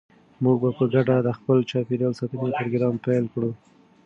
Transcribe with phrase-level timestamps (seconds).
[0.43, 3.51] موږ به په ګډه د خپل چاپیریال ساتنې پروګرام پیل کړو.